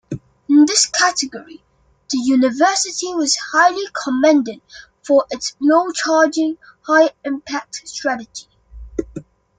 In 0.49 0.65
this 0.65 0.87
category, 0.87 1.63
the 2.09 2.17
university 2.17 3.13
was 3.13 3.35
highly 3.51 3.85
commended 4.03 4.59
for 5.03 5.27
its 5.29 5.55
"low-charging, 5.59 6.57
high 6.81 7.11
impact" 7.23 7.87
strategy. 7.87 8.47